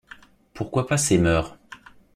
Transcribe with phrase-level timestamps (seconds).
[0.55, 1.59] Pourquoi pas ces mœurs?